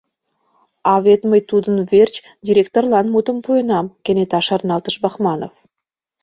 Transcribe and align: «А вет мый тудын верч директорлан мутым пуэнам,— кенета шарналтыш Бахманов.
«А 0.91 0.93
вет 1.05 1.21
мый 1.29 1.41
тудын 1.49 1.77
верч 1.91 2.15
директорлан 2.47 3.05
мутым 3.13 3.37
пуэнам,— 3.45 3.93
кенета 4.03 4.39
шарналтыш 4.47 4.95
Бахманов. 5.03 5.53